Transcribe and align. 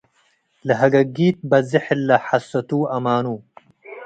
ለሀገጊት 0.67 1.37
ብዜሕ 1.49 1.83
ሀለ 1.85 2.09
ሐሰቱ 2.25 2.69
ወአማኑ 2.81 3.25